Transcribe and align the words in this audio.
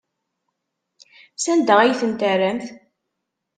Sanda 1.43 1.73
ay 1.79 1.93
tent-terramt? 1.99 2.67